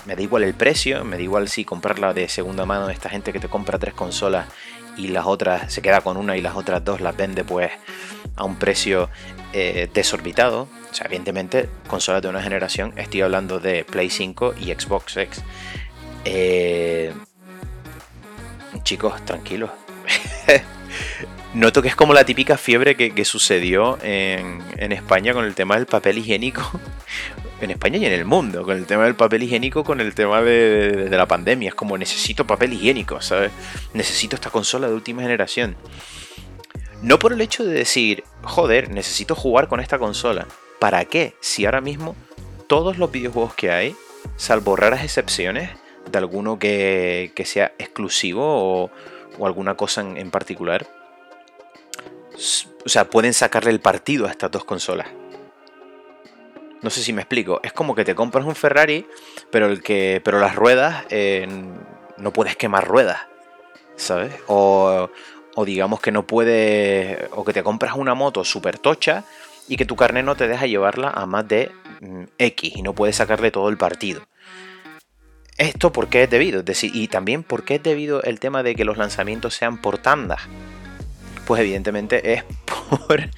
me 0.07 0.17
da 0.17 0.23
igual 0.23 0.43
el 0.45 0.55
precio, 0.55 1.05
me 1.05 1.17
da 1.17 1.23
igual 1.23 1.49
si 1.49 1.67
comprarla 1.67 2.15
de 2.15 2.31
segunda 2.31 2.65
mano 2.65 2.87
de 2.87 2.95
esta 2.95 3.11
gente 3.11 3.35
que 3.35 3.39
te 3.39 3.49
compra 3.49 3.79
tres 3.79 3.93
consolas 3.93 4.47
y 4.97 5.09
las 5.09 5.27
otras 5.27 5.71
se 5.71 5.83
queda 5.83 6.01
con 6.01 6.17
una 6.17 6.35
y 6.35 6.41
las 6.41 6.57
otras 6.57 6.83
dos 6.83 7.03
las 7.03 7.15
vende 7.15 7.45
pues 7.45 7.71
a 8.37 8.45
un 8.45 8.57
precio 8.57 9.11
eh, 9.53 9.91
desorbitado. 9.93 10.69
O 10.91 10.95
sea, 10.95 11.07
evidentemente, 11.07 11.69
consolas 11.89 12.23
de 12.23 12.29
una 12.29 12.43
generación, 12.43 12.95
estoy 12.97 13.21
hablando 13.21 13.61
de 13.61 13.85
Play 13.85 14.09
5 14.09 14.55
y 14.59 14.73
Xbox 14.73 15.19
X. 15.19 15.43
Eh, 16.29 17.13
chicos, 18.83 19.25
tranquilos. 19.25 19.71
Noto 21.55 21.81
que 21.81 21.89
es 21.89 21.97
como 21.97 22.13
la 22.13 22.25
típica 22.25 22.59
fiebre 22.59 22.97
que, 22.97 23.25
sucedió 23.25 23.97
en, 24.03 24.93
España 24.93 25.33
con 25.33 25.45
el 25.45 25.55
tema 25.55 25.77
del 25.77 25.87
papel 25.87 26.19
higiénico. 26.19 26.63
En 27.59 27.71
España 27.71 27.97
y 27.97 28.05
en 28.05 28.13
el 28.13 28.27
mundo, 28.27 28.65
con 28.65 28.77
el 28.77 28.85
tema 28.85 29.05
del 29.05 29.15
papel 29.15 29.43
higiénico, 29.43 29.83
con 29.83 29.99
el 30.03 30.15
tema 30.15 30.43
de, 30.43 31.09
de 31.09 31.17
la 31.17 31.25
pandemia. 31.25 31.71
Es 31.71 31.75
como 31.75 31.97
necesito 31.97 32.47
papel 32.47 32.75
higiénico, 32.75 33.23
¿sabes? 33.23 33.51
Necesito 33.95 34.37
esta 34.37 34.51
consola 34.51 34.89
de 34.89 34.95
última 34.95 35.23
generación. 35.23 35.75
No 37.01 37.19
por 37.19 37.33
el 37.33 37.41
hecho 37.41 37.65
de 37.65 37.73
decir, 37.73 38.25
joder, 38.43 38.91
necesito 38.91 39.35
jugar 39.35 39.69
con 39.69 39.81
esta 39.81 39.99
consola. 39.99 40.47
¿Para 40.79 41.07
qué? 41.07 41.35
Si 41.41 41.65
ahora 41.65 41.81
mismo 41.81 42.15
todos 42.67 42.99
los 42.99 43.11
videojuegos 43.11 43.55
que 43.55 43.71
hay, 43.71 43.97
salvo 44.37 44.77
raras 44.77 45.03
excepciones, 45.03 45.71
de 46.11 46.19
alguno 46.19 46.59
que, 46.59 47.33
sea 47.45 47.73
exclusivo 47.79 48.43
o, 48.45 48.91
alguna 49.45 49.77
cosa 49.77 50.01
en, 50.01 50.31
particular. 50.31 50.87
O 52.85 52.89
sea, 52.89 53.09
pueden 53.09 53.35
sacarle 53.35 53.71
el 53.71 53.81
partido 53.81 54.27
a 54.27 54.31
estas 54.31 54.51
dos 54.51 54.65
consolas. 54.65 55.09
No 56.83 56.91
sé 56.91 57.03
si 57.03 57.13
me 57.13 57.23
explico. 57.23 57.61
Es 57.63 57.73
como 57.73 57.95
que 57.95 58.05
te 58.05 58.15
compras 58.15 58.45
un 58.45 58.55
Ferrari, 58.55 59.07
pero 59.51 59.67
el 59.67 59.83
que. 59.83 60.21
Pero 60.25 60.39
las 60.39 60.55
ruedas. 60.55 61.05
Eh, 61.11 61.47
no 62.19 62.33
puedes 62.33 62.57
quemar 62.57 62.87
ruedas. 62.87 63.21
¿Sabes? 63.97 64.35
O, 64.47 65.11
o 65.55 65.65
digamos 65.65 66.01
que 66.01 66.13
no 66.13 66.27
puedes. 66.27 67.19
O 67.33 67.45
que 67.45 67.53
te 67.53 67.63
compras 67.63 67.95
una 67.97 68.15
moto 68.15 68.45
súper 68.45 68.79
tocha 68.79 69.25
y 69.69 69.77
que 69.77 69.85
tu 69.85 69.97
carnet 69.97 70.25
no 70.25 70.37
te 70.37 70.49
deja 70.49 70.67
llevarla 70.67 71.11
a 71.11 71.27
más 71.27 71.47
de 71.49 71.71
mm, 72.01 72.25
X 72.39 72.77
y 72.77 72.83
no 72.83 72.95
puedes 72.95 73.17
sacarle 73.17 73.51
todo 73.51 73.69
el 73.69 73.77
partido. 73.77 74.23
¿Esto 75.59 75.91
por 75.91 76.09
qué 76.09 76.25
es 76.25 76.31
debido? 76.31 76.61
Es 76.61 76.67
decir, 76.67 76.91
y 76.95 77.09
también 77.09 77.43
por 77.43 77.65
qué 77.65 77.77
es 77.77 77.83
debido 77.83 78.23
el 78.23 78.41
tema 78.41 78.63
de 78.63 78.75
que 78.75 78.85
los 78.85 78.99
lanzamientos 78.99 79.55
sean 79.55 79.81
por 79.81 79.99
tandas. 79.99 80.43
Pues 81.47 81.61
evidentemente 81.61 82.35
es 82.35 82.45
por, 83.07 83.31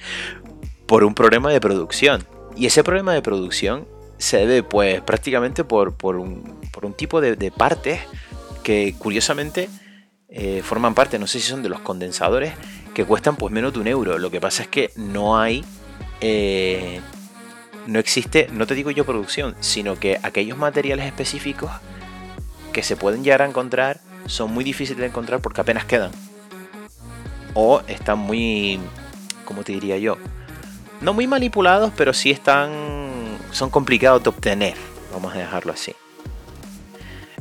por 0.85 1.03
un 1.03 1.13
problema 1.13 1.51
de 1.51 1.61
producción. 1.61 2.25
Y 2.57 2.65
ese 2.65 2.83
problema 2.83 3.13
de 3.13 3.21
producción 3.21 3.87
se 4.17 4.37
debe 4.37 4.63
pues 4.63 5.01
prácticamente 5.01 5.63
por, 5.63 5.95
un, 6.17 6.59
tipo 6.97 7.21
de, 7.21 7.51
partes 7.51 8.01
que 8.63 8.93
curiosamente 8.99 9.69
eh, 10.27 10.61
forman 10.63 10.93
parte, 10.93 11.17
no 11.17 11.25
sé 11.25 11.39
si 11.39 11.47
son 11.47 11.63
de 11.63 11.69
los 11.69 11.79
condensadores, 11.79 12.53
que 12.93 13.05
cuestan 13.05 13.37
pues 13.37 13.53
menos 13.53 13.71
de 13.71 13.79
un 13.79 13.87
euro. 13.87 14.17
Lo 14.17 14.29
que 14.29 14.41
pasa 14.41 14.63
es 14.63 14.67
que 14.67 14.91
no 14.97 15.39
hay... 15.39 15.63
Eh, 16.19 16.99
no 17.87 17.97
existe, 17.97 18.49
no 18.51 18.67
te 18.67 18.75
digo 18.75 18.91
yo 18.91 19.05
producción, 19.05 19.55
sino 19.61 19.97
que 19.97 20.19
aquellos 20.21 20.57
materiales 20.57 21.05
específicos 21.05 21.71
que 22.71 22.83
se 22.83 22.95
pueden 22.95 23.23
llegar 23.23 23.41
a 23.41 23.45
encontrar 23.45 23.99
son 24.25 24.53
muy 24.53 24.63
difíciles 24.63 24.99
de 24.99 25.07
encontrar 25.07 25.41
porque 25.41 25.61
apenas 25.61 25.85
quedan. 25.85 26.11
O 27.53 27.81
están 27.87 28.19
muy, 28.19 28.79
¿cómo 29.45 29.63
te 29.63 29.71
diría 29.71 29.97
yo? 29.97 30.17
No 31.01 31.13
muy 31.13 31.27
manipulados, 31.27 31.91
pero 31.95 32.13
sí 32.13 32.31
están, 32.31 32.69
son 33.51 33.69
complicados 33.69 34.23
de 34.23 34.29
obtener. 34.29 34.75
Vamos 35.13 35.33
a 35.33 35.39
dejarlo 35.39 35.73
así. 35.73 35.95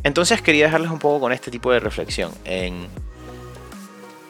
Entonces 0.03 0.41
quería 0.41 0.67
dejarles 0.67 0.91
un 0.91 0.99
poco 0.99 1.21
con 1.21 1.33
este 1.33 1.51
tipo 1.51 1.73
de 1.73 1.81
reflexión. 1.81 2.33
En, 2.45 2.89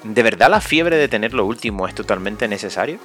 ¿De 0.05 0.23
verdad 0.23 0.49
la 0.49 0.61
fiebre 0.61 0.97
de 0.97 1.09
tener 1.09 1.35
lo 1.35 1.45
último 1.45 1.87
es 1.89 1.95
totalmente 1.95 2.49
necesario? 2.49 2.99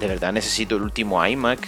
¿De 0.00 0.06
verdad 0.06 0.32
necesito 0.32 0.76
el 0.76 0.82
último 0.82 1.24
iMac? 1.24 1.58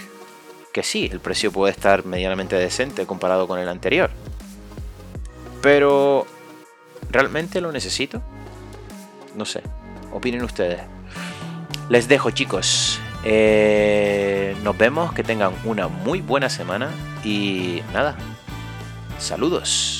Que 0.72 0.82
sí, 0.82 1.08
el 1.10 1.20
precio 1.20 1.52
puede 1.52 1.72
estar 1.72 2.04
medianamente 2.04 2.56
decente 2.56 3.06
comparado 3.06 3.48
con 3.48 3.58
el 3.58 3.68
anterior. 3.68 4.10
Pero, 5.66 6.28
¿realmente 7.11 7.61
lo 7.61 7.73
necesito? 7.73 8.23
No 9.35 9.44
sé, 9.44 9.64
opinen 10.12 10.44
ustedes. 10.44 10.80
Les 11.88 12.06
dejo 12.06 12.30
chicos. 12.30 13.00
Eh, 13.25 14.56
nos 14.62 14.78
vemos, 14.78 15.12
que 15.12 15.25
tengan 15.25 15.52
una 15.64 15.88
muy 15.88 16.20
buena 16.20 16.49
semana 16.50 16.90
y 17.25 17.82
nada. 17.92 18.16
Saludos. 19.18 19.95